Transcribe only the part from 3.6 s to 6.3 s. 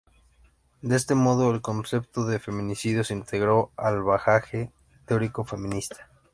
al bagaje teórico feminista.